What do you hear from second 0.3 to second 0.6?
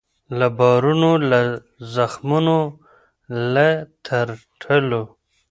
له